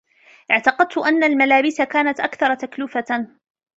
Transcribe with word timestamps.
اعتقدت 0.51 0.97
أن 0.97 1.23
الملابس 1.23 1.81
كانت 1.81 2.19
أكثر 2.19 2.53
تكلفة. 2.55 3.27